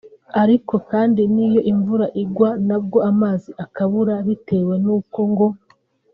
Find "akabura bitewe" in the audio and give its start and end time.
3.63-4.73